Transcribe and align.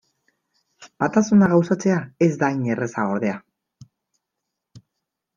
Batasuna 1.01 1.49
gauzatzea 1.51 1.97
ez 2.27 2.31
da 2.43 2.49
hain 2.53 2.63
erraza, 2.75 3.05
ordea. 3.17 3.35